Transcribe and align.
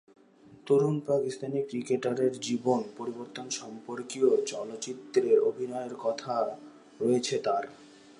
তরুণ 0.65 0.95
পাকিস্তানি 0.99 1.59
ক্রিকেটারের 1.61 2.33
জীবন 2.39 2.79
পরিবর্তন 2.97 3.45
সম্পর্কীয় 3.49 4.29
চলচ্চিত্রে 4.45 5.39
অভিনয়ের 5.39 5.93
কথা 5.95 6.33
রয়েছে 6.99 7.35
তার। 7.37 7.63